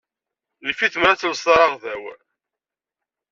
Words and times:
Yif-it 0.65 0.95
mer 0.97 1.09
ad 1.09 1.19
telseḍ 1.19 1.49
araɣdaw. 1.55 2.03